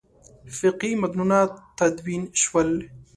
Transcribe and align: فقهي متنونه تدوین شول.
فقهي 0.57 0.93
متنونه 1.01 1.39
تدوین 1.79 2.23
شول. 2.41 2.69